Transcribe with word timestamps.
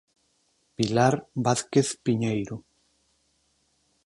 Pilar 0.75 1.13
Vázquez 1.45 1.87
Piñeiro. 2.03 2.57